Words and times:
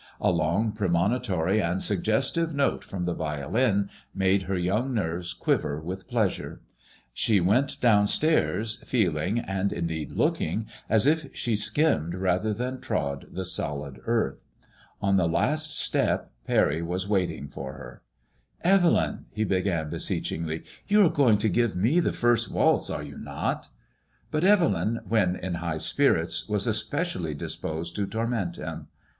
A 0.19 0.31
long 0.31 0.71
pre 0.71 0.87
monitory 0.87 1.61
and 1.61 1.79
suggestive 1.79 2.55
note 2.55 2.83
from 2.83 3.03
the 3.05 3.13
violin 3.13 3.91
made 4.15 4.41
her 4.49 4.57
young 4.57 4.95
nerves 4.95 5.31
quiver 5.31 5.79
with 5.79 6.07
pleasure. 6.07 6.61
She 7.13 7.39
went 7.39 7.79
dovmstairs 7.79 8.83
feeling, 8.83 9.37
and 9.37 9.71
in 9.71 9.85
deed 9.85 10.13
looking, 10.13 10.65
as 10.89 11.05
if 11.05 11.29
she 11.35 11.55
skimmed 11.55 12.15
rather 12.15 12.51
than 12.51 12.81
trod 12.81 13.27
the 13.31 13.45
solid 13.45 14.01
earth. 14.07 14.43
On 15.03 15.17
the 15.17 15.27
last 15.27 15.77
step 15.77 16.31
Parry 16.47 16.81
was 16.81 17.07
wait 17.07 17.29
ing 17.29 17.47
for 17.47 17.73
her. 17.73 18.01
Evelyn,'' 18.63 19.25
he 19.29 19.43
began, 19.43 19.91
beseech 19.91 20.31
"^gly» 20.31 20.63
"you 20.87 21.05
are 21.05 21.11
going 21.11 21.37
to 21.37 21.47
give, 21.47 21.75
me 21.75 21.99
the 21.99 22.11
first 22.11 22.51
walt2, 22.51 22.95
are 22.95 23.03
you 23.03 23.19
not 23.19 23.65
7" 23.65 23.75
But 24.31 24.41
Bvelyn, 24.43 25.05
when 25.07 25.35
in 25.35 25.53
high 25.53 25.77
spirits, 25.77 26.49
was 26.49 26.65
especially 26.65 27.35
disposed 27.35 27.95
to 27.97 28.07
torment 28.07 28.55
him. 28.55 28.87